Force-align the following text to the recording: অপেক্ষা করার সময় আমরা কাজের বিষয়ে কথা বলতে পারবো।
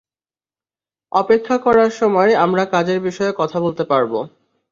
অপেক্ষা 1.11 1.55
করার 1.57 1.91
সময় 1.91 2.31
আমরা 2.45 2.63
কাজের 2.65 2.99
বিষয়ে 2.99 3.33
কথা 3.37 3.57
বলতে 3.59 3.83
পারবো। 3.83 4.19